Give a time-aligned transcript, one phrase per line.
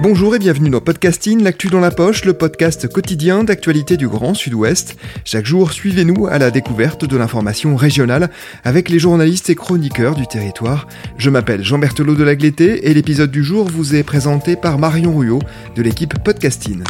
[0.00, 4.32] Bonjour et bienvenue dans Podcasting, l'actu dans la poche, le podcast quotidien d'actualité du Grand
[4.32, 4.96] Sud-Ouest.
[5.24, 8.30] Chaque jour, suivez-nous à la découverte de l'information régionale
[8.62, 10.86] avec les journalistes et chroniqueurs du territoire.
[11.16, 15.18] Je m'appelle Jean Berthelot de Lagleté et l'épisode du jour vous est présenté par Marion
[15.18, 15.40] Ruyot
[15.74, 16.84] de l'équipe Podcasting.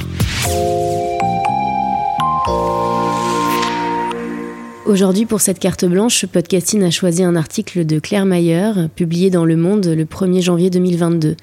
[4.85, 9.47] Aujourd'hui, pour cette carte blanche, Podcasting a choisi un article de Claire Mayer, publié dans
[9.47, 11.37] Le Monde le 1er janvier 2022.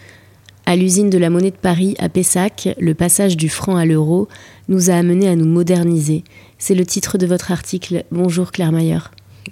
[0.68, 4.28] À l'usine de la monnaie de Paris, à Pessac, le passage du franc à l'euro
[4.68, 6.24] nous a amenés à nous moderniser.
[6.58, 8.04] C'est le titre de votre article.
[8.12, 8.98] Bonjour Claire Mayer.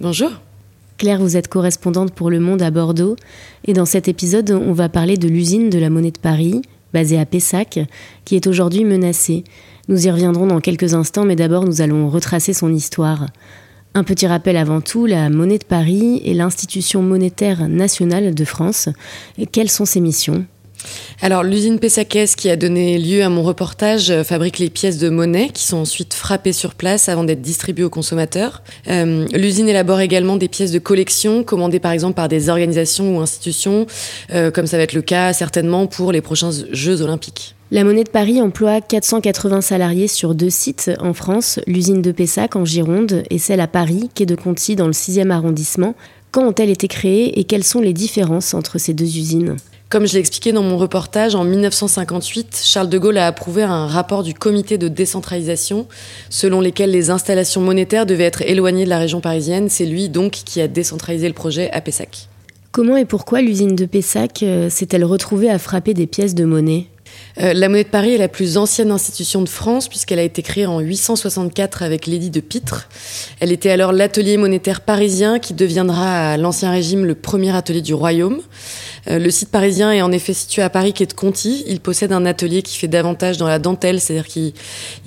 [0.00, 0.32] Bonjour.
[0.98, 3.14] Claire, vous êtes correspondante pour Le Monde à Bordeaux.
[3.64, 6.62] Et dans cet épisode, on va parler de l'usine de la monnaie de Paris,
[6.92, 7.78] basée à Pessac,
[8.24, 9.44] qui est aujourd'hui menacée.
[9.86, 13.26] Nous y reviendrons dans quelques instants, mais d'abord nous allons retracer son histoire.
[13.94, 18.88] Un petit rappel avant tout, la monnaie de Paris est l'institution monétaire nationale de France.
[19.52, 20.44] Quelles sont ses missions?
[21.20, 25.08] Alors, l'usine Pessaquès, qui a donné lieu à mon reportage, euh, fabrique les pièces de
[25.08, 28.62] monnaie qui sont ensuite frappées sur place avant d'être distribuées aux consommateurs.
[28.88, 33.20] Euh, l'usine élabore également des pièces de collection commandées par exemple par des organisations ou
[33.20, 33.86] institutions,
[34.32, 37.54] euh, comme ça va être le cas certainement pour les prochains Jeux olympiques.
[37.70, 42.56] La Monnaie de Paris emploie 480 salariés sur deux sites en France, l'usine de Pessac
[42.56, 45.94] en Gironde et celle à Paris, quai de Conti dans le 6e arrondissement.
[46.30, 49.56] Quand ont-elles été créées et quelles sont les différences entre ces deux usines?
[49.88, 53.86] Comme je l'ai expliqué dans mon reportage, en 1958, Charles de Gaulle a approuvé un
[53.86, 55.86] rapport du comité de décentralisation
[56.30, 59.68] selon lequel les installations monétaires devaient être éloignées de la région parisienne.
[59.68, 62.28] C'est lui donc qui a décentralisé le projet à Pessac.
[62.72, 66.88] Comment et pourquoi l'usine de Pessac euh, s'est-elle retrouvée à frapper des pièces de monnaie?
[67.40, 70.42] Euh, la Monnaie de Paris est la plus ancienne institution de France puisqu'elle a été
[70.42, 72.88] créée en 864 avec l'édit de Pitre.
[73.40, 77.94] Elle était alors l'atelier monétaire parisien qui deviendra à l'Ancien Régime le premier atelier du
[77.94, 78.40] royaume.
[79.08, 81.64] Euh, le site parisien est en effet situé à Paris, quai de Conti.
[81.66, 84.52] Il possède un atelier qui fait davantage dans la dentelle, c'est-à-dire qu'il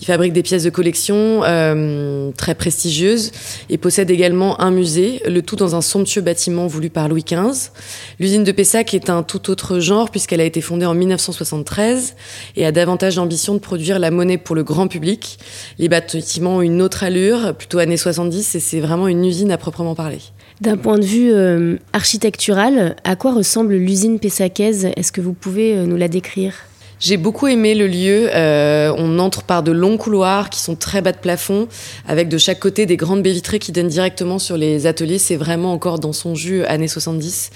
[0.03, 3.31] fabrique des pièces de collection euh, très prestigieuses
[3.69, 7.71] et possède également un musée, le tout dans un somptueux bâtiment voulu par Louis XV.
[8.19, 12.15] L'usine de Pessac est un tout autre genre puisqu'elle a été fondée en 1973
[12.55, 15.39] et a davantage l'ambition de produire la monnaie pour le grand public.
[15.79, 19.57] Les bâtiments ont une autre allure, plutôt années 70, et c'est vraiment une usine à
[19.57, 20.19] proprement parler.
[20.59, 24.87] D'un point de vue euh, architectural, à quoi ressemble l'usine Pessacaise?
[24.95, 26.55] Est-ce que vous pouvez euh, nous la décrire?
[26.99, 28.29] J'ai beaucoup aimé le lieu.
[28.33, 31.67] Euh, on entre par de longs couloirs qui sont très bas de plafond,
[32.07, 35.19] avec de chaque côté des grandes baies vitrées qui donnent directement sur les ateliers.
[35.19, 37.51] C'est vraiment encore dans son jus années 70.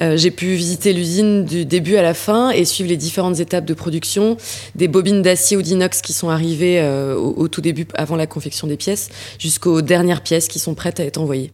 [0.00, 3.64] Euh, j'ai pu visiter l'usine du début à la fin et suivre les différentes étapes
[3.64, 4.36] de production,
[4.74, 8.66] des bobines d'acier ou d'inox qui sont arrivées euh, au, tout début, avant la confection
[8.66, 11.52] des pièces, jusqu'aux dernières pièces qui sont prêtes à être envoyées.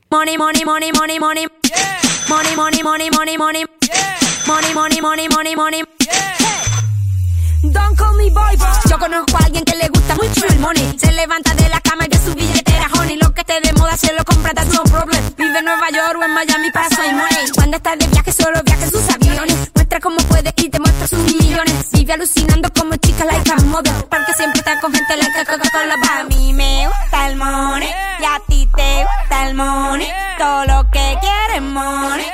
[7.73, 8.57] Don't call me boy,
[8.89, 10.97] Yo conozco a alguien que le gusta mucho el money.
[10.99, 13.17] Se levanta de la cama y ve su billetera, honey.
[13.17, 15.23] Lo que esté de moda se lo compra, that's no problem.
[15.37, 17.51] Vive en Nueva York o en Miami, paso y money.
[17.55, 19.57] Cuando estás de viaje, solo viaja en sus aviones.
[19.75, 21.91] Muestra cómo puede y te muestra sus millones.
[21.93, 23.93] Vive alucinando como chica like a model.
[24.11, 25.97] Porque siempre está con gente like Coca-Cola.
[26.19, 27.89] A mí me gusta el money.
[28.21, 30.09] Y a ti te gusta el money.
[30.39, 32.27] Todo lo que quieres money.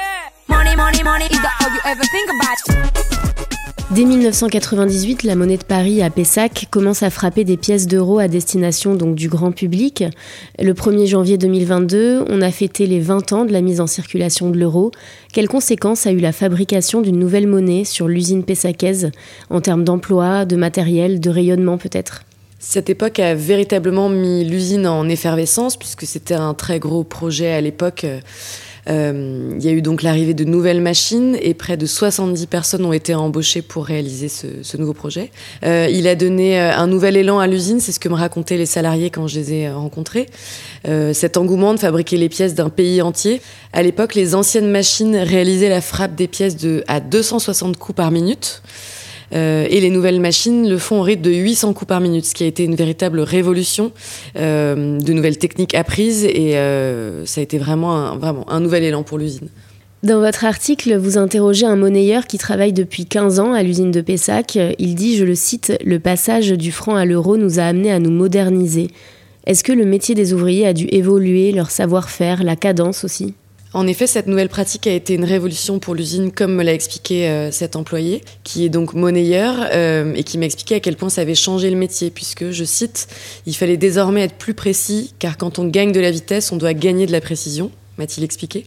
[0.48, 1.26] Money, money, money.
[1.26, 3.39] Is all you ever think about.
[3.92, 8.28] Dès 1998, la monnaie de Paris à Pessac commence à frapper des pièces d'euros à
[8.28, 10.04] destination du grand public.
[10.60, 14.50] Le 1er janvier 2022, on a fêté les 20 ans de la mise en circulation
[14.50, 14.92] de l'euro.
[15.32, 19.10] Quelles conséquences a eu la fabrication d'une nouvelle monnaie sur l'usine pessacaise
[19.50, 22.22] en termes d'emploi, de matériel, de rayonnement peut-être?
[22.60, 27.60] Cette époque a véritablement mis l'usine en effervescence puisque c'était un très gros projet à
[27.60, 28.06] l'époque
[28.88, 32.84] Euh, il y a eu donc l'arrivée de nouvelles machines et près de 70 personnes
[32.84, 35.30] ont été embauchées pour réaliser ce, nouveau projet.
[35.64, 38.66] Euh, il a donné un nouvel élan à l'usine, c'est ce que me racontaient les
[38.66, 40.26] salariés quand je les ai rencontrés.
[41.12, 43.40] cet engouement de fabriquer les pièces d'un pays entier.
[43.72, 48.10] À l'époque, les anciennes machines réalisaient la frappe des pièces de, à 260 coups par
[48.10, 48.62] minute.
[49.32, 52.34] Euh, et les nouvelles machines le font au rythme de 800 coups par minute, ce
[52.34, 53.92] qui a été une véritable révolution
[54.36, 58.84] euh, de nouvelles techniques apprises et euh, ça a été vraiment un, vraiment un nouvel
[58.84, 59.48] élan pour l'usine.
[60.02, 64.00] Dans votre article, vous interrogez un monnayeur qui travaille depuis 15 ans à l'usine de
[64.00, 64.58] Pessac.
[64.78, 67.98] Il dit, je le cite, Le passage du franc à l'euro nous a amenés à
[67.98, 68.88] nous moderniser.
[69.46, 73.34] Est-ce que le métier des ouvriers a dû évoluer, leur savoir-faire, la cadence aussi?
[73.72, 77.28] En effet, cette nouvelle pratique a été une révolution pour l'usine, comme me l'a expliqué
[77.28, 81.08] euh, cet employé, qui est donc monnayeur, euh, et qui m'a expliqué à quel point
[81.08, 83.06] ça avait changé le métier, puisque, je cite,
[83.46, 86.74] il fallait désormais être plus précis, car quand on gagne de la vitesse, on doit
[86.74, 87.70] gagner de la précision
[88.00, 88.64] m'a-t-il expliqué.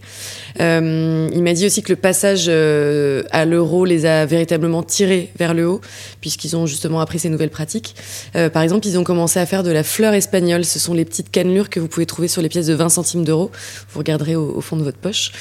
[0.62, 5.32] Euh, il m'a dit aussi que le passage euh, à l'euro les a véritablement tirés
[5.38, 5.82] vers le haut,
[6.22, 7.96] puisqu'ils ont justement appris ces nouvelles pratiques.
[8.36, 10.64] Euh, par exemple, ils ont commencé à faire de la fleur espagnole.
[10.64, 13.26] Ce sont les petites cannelures que vous pouvez trouver sur les pièces de 20 centimes
[13.26, 13.52] d'euros.
[13.90, 15.32] Vous regarderez au, fond de votre poche.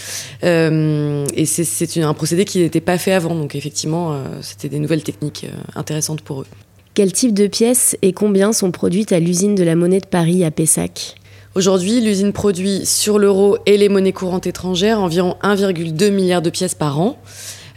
[0.42, 3.34] et c'est un procédé qui n'était pas fait avant.
[3.34, 5.46] Donc effectivement, c'était des nouvelles techniques
[5.76, 6.46] intéressantes pour eux.
[6.94, 10.44] Quel type de pièces et combien sont produites à l'usine de la monnaie de Paris
[10.44, 11.16] à Pessac?
[11.54, 16.74] Aujourd'hui, l'usine produit sur l'euro et les monnaies courantes étrangères environ 1,2 milliard de pièces
[16.74, 17.18] par an.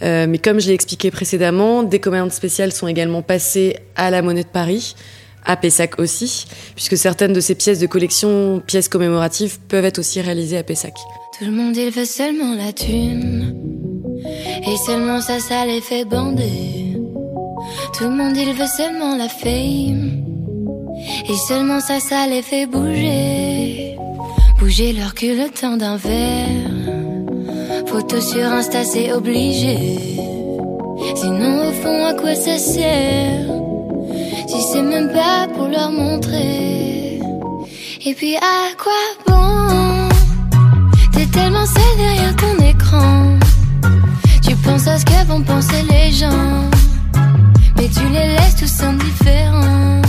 [0.02, 4.22] Euh, mais comme je l'ai expliqué précédemment, des commandes spéciales sont également passées à la
[4.22, 4.96] monnaie de Paris,
[5.44, 6.46] à Pessac aussi,
[6.76, 10.94] puisque certaines de ces pièces de collection, pièces commémoratives, peuvent être aussi réalisées à Pessac.
[11.38, 13.56] Tout le monde il veut seulement la thune,
[14.66, 16.98] et seulement ça, ça les fait bander.
[17.98, 20.24] Tout le monde il veut seulement la fame.
[21.30, 23.35] Et seulement ça, ça les fait bouger.
[24.78, 26.48] Bouger leur cul le d'un verre.
[27.88, 29.78] Photo sur Insta, c'est obligé.
[31.16, 33.48] Sinon, au fond, à quoi ça sert?
[34.50, 37.22] Si c'est même pas pour leur montrer.
[38.06, 40.10] Et puis, à quoi bon?
[41.14, 43.40] T'es tellement seul derrière ton écran.
[44.44, 46.70] Tu penses à ce que vont penser les gens.
[47.78, 50.02] Mais tu les laisses tous indifférents.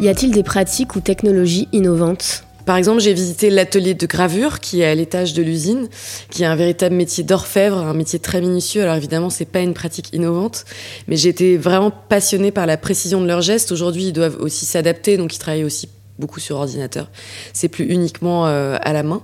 [0.00, 2.44] Y a-t-il des pratiques ou technologies innovantes?
[2.66, 5.88] Par exemple, j'ai visité l'atelier de gravure qui est à l'étage de l'usine,
[6.30, 8.82] qui est un véritable métier d'orfèvre, un métier très minutieux.
[8.82, 10.64] Alors évidemment, c'est pas une pratique innovante,
[11.06, 13.70] mais j'ai été vraiment passionnée par la précision de leurs gestes.
[13.70, 15.88] Aujourd'hui, ils doivent aussi s'adapter, donc ils travaillent aussi
[16.18, 17.10] beaucoup sur ordinateur.
[17.52, 19.22] C'est plus uniquement euh, à la main.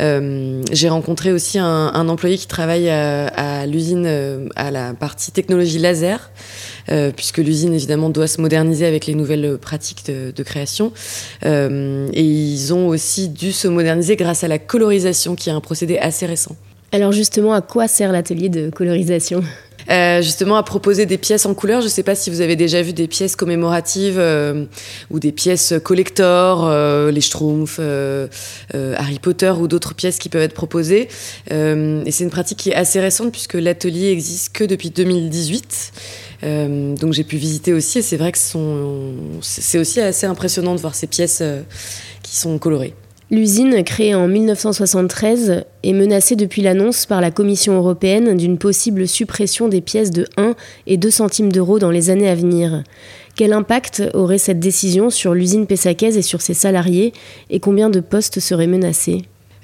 [0.00, 5.78] Euh, j'ai rencontré aussi un, employé qui travaille à, l'usine euh, à la partie technologie
[5.78, 6.30] laser,
[7.16, 10.92] puisque l'usine évidemment doit se moderniser avec les nouvelles pratiques de, création.
[11.44, 15.98] et ils ont aussi dû se moderniser grâce à la colorisation, qui est un procédé
[15.98, 16.56] assez récent.
[16.94, 19.42] Alors justement, à quoi sert l'atelier de colorisation?
[19.90, 21.80] Euh, justement à proposer des pièces en couleur.
[21.80, 24.64] Je ne sais pas si vous avez déjà vu des pièces commémoratives euh,
[25.10, 27.80] ou des pièces collector, euh, les Schtroumpfs,
[28.72, 31.08] Harry Potter ou d'autres pièces qui peuvent être proposées.
[31.50, 35.92] et c'est une pratique qui est assez récente puisque l'atelier existe que depuis 2018.
[36.42, 38.38] donc j'ai pu visiter aussi et c'est vrai que
[39.40, 41.42] c'est aussi assez impressionnant de voir ces pièces
[42.22, 42.94] qui sont colorées.
[43.32, 49.68] L'usine, créée en 1973, est menacée depuis l'annonce par la Commission européenne d'une possible suppression
[49.68, 50.54] des pièces de 1
[50.86, 52.84] et 2 centimes d'euros dans les années à venir.
[53.34, 57.14] Quel impact aurait cette décision sur l'usine pessacaise et sur ses salariés
[57.48, 59.22] et combien de postes seraient menacés?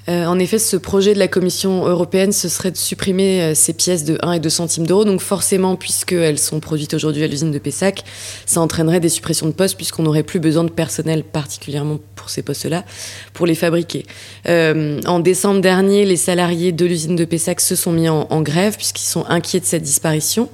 [0.09, 3.73] Euh, en effet, ce projet de la Commission européenne, ce serait de supprimer euh, ces
[3.73, 5.05] pièces de 1 et 2 centimes d'euros.
[5.05, 8.03] Donc forcément, puisqu'elles sont produites aujourd'hui à l'usine de Pessac,
[8.47, 12.41] ça entraînerait des suppressions de postes puisqu'on n'aurait plus besoin de personnel particulièrement pour ces
[12.41, 12.85] postes-là
[13.33, 14.03] pour les fabriquer.
[14.47, 18.41] Euh, en décembre dernier, les salariés de l'usine de Pessac se sont mis en, en
[18.41, 20.49] grève puisqu'ils sont inquiets de cette disparition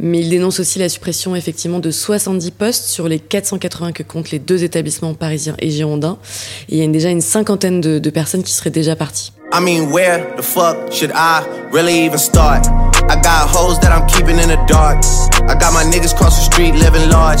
[0.00, 4.30] mais il dénonce aussi la suppression effectivement de 70 postes sur les 480 que comptent
[4.30, 6.18] les deux établissements parisiens et girondins.
[6.68, 9.32] Et il y a déjà une cinquantaine de, personnes qui seraient déjà parties.
[9.52, 12.66] I mean, where the fuck should I really even start?
[13.08, 15.02] I got hoes that I'm keeping in the dark.
[15.48, 17.40] I got my niggas cross the street living large.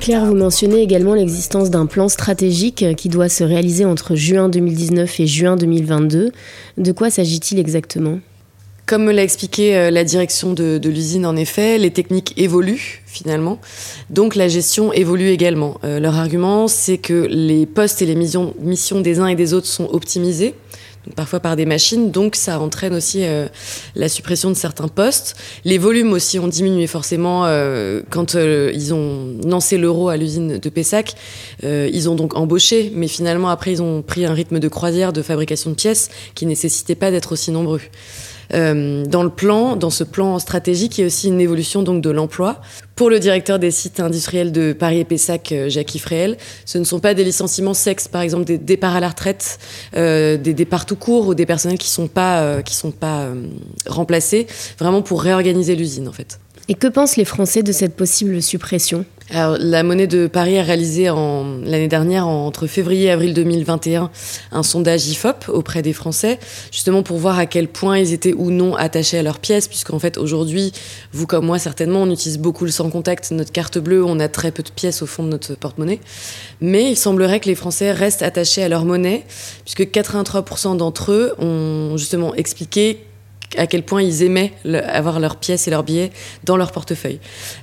[0.00, 5.20] Claire, vous mentionnez également l'existence d'un plan stratégique qui doit se réaliser entre juin 2019
[5.20, 6.32] et juin 2022.
[6.78, 8.18] De quoi s'agit-il exactement?
[8.86, 13.60] Comme me l'a expliqué euh, la direction de, l'usine, en effet, les techniques évoluent finalement,
[14.08, 15.78] donc la gestion évolue également.
[15.84, 19.66] Euh, leur argument, c'est que les postes et les missions des uns et des autres
[19.66, 20.54] sont optimisés
[21.16, 23.48] parfois par des machines, donc ça entraîne aussi euh,
[23.94, 25.36] la suppression de certains postes.
[25.64, 30.58] Les volumes aussi ont diminué forcément euh, quand euh, ils ont lancé l'euro à l'usine
[30.58, 31.14] de Pessac.
[31.62, 35.22] ils ont donc embauché, mais finalement après ils ont pris un rythme de croisière de
[35.22, 37.80] fabrication de pièces qui nécessitait pas d'être aussi nombreux.
[38.54, 42.02] Euh, dans le plan, dans ce plan stratégique, il y a aussi une évolution donc
[42.02, 42.60] de l'emploi.
[43.00, 46.84] Pour le directeur des sites industriels de Paris et Pessac, euh, Jacques Ifréel, ce ne
[46.84, 49.58] sont pas des licenciements sexes, par exemple des départs à la retraite,
[49.96, 53.28] euh, des départs tout court ou des personnels qui sont pas euh, qui sont pas
[53.86, 54.46] remplacés,
[54.78, 56.40] vraiment pour réorganiser l'usine en fait.
[56.70, 61.04] Et que pensent les Français de cette possible suppression la monnaie de Paris a réalisé
[61.04, 64.10] l'année dernière, entre février et avril 2021,
[64.50, 66.40] un sondage IFOP auprès des Français,
[66.72, 70.00] justement pour voir à quel point ils étaient ou non attachés à leurs pièces, puisqu'en
[70.00, 70.72] fait aujourd'hui,
[71.12, 74.26] vous comme moi certainement, on utilise beaucoup le sans contact, notre carte bleue, on a
[74.26, 76.00] très peu de pièces au fond de notre porte-monnaie,
[76.60, 79.24] mais il semblerait que les Français restent attachés à leur monnaie,
[79.64, 82.98] puisque 83% d'entre eux ont justement expliqué
[83.56, 86.10] à quel point ils aimaient le, avoir leurs pièces et leurs billets
[86.44, 87.18] dans leur portefeuille.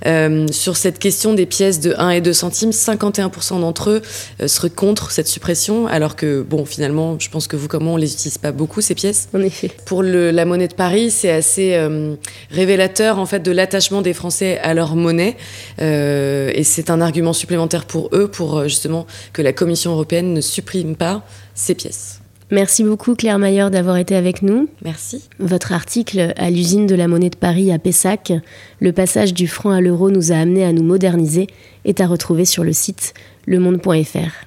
[0.06, 4.02] Euh, sur cette question des pièces de 1 et 2 centimes, 51% d'entre eux
[4.42, 7.94] euh, seraient contre cette suppression, alors que, bon, finalement, je pense que vous comme moi,
[7.94, 9.30] on les utilise pas beaucoup, ces pièces.
[9.34, 9.72] En effet.
[9.86, 12.16] Pour le, la monnaie de Paris, c'est assez euh,
[12.52, 15.38] révélateur, en fait, de l'attachement des Français à leur monnaie.
[15.80, 20.96] Et c'est un argument supplémentaire pour eux, pour justement que la Commission européenne ne supprime
[20.96, 21.24] pas
[21.56, 22.20] ces pièces.
[22.50, 24.70] Merci beaucoup Claire Maillard d'avoir été avec nous.
[24.84, 25.28] Merci.
[25.40, 28.32] Votre article à l'usine de la monnaie de Paris à Pessac,
[28.80, 31.48] le passage du franc à l'euro nous a amené à nous moderniser,
[31.84, 33.14] est à retrouver sur le site
[33.48, 34.47] lemonde.fr.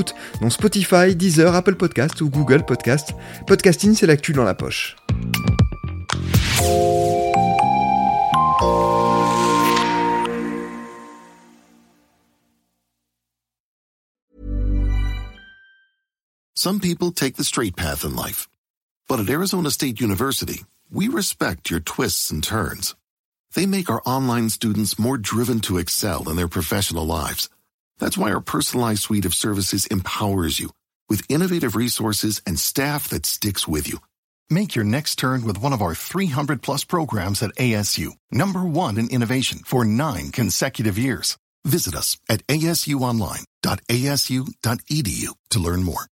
[0.01, 3.13] d'écoute dont Spotify, Deezer, Apple Podcast ou Google Podcast.
[3.47, 4.95] Podcasting, c'est l'actu dans la poche.
[16.55, 18.47] Some people take the straight path in life.
[19.09, 22.95] But at Arizona State University, we respect your twists and turns.
[23.55, 27.49] They make our online students more driven to excel in their professional lives.
[28.01, 30.71] That's why our personalized suite of services empowers you
[31.07, 33.99] with innovative resources and staff that sticks with you.
[34.49, 38.97] Make your next turn with one of our 300 plus programs at ASU, number one
[38.97, 41.37] in innovation for nine consecutive years.
[41.63, 46.10] Visit us at asuonline.asu.edu to learn more.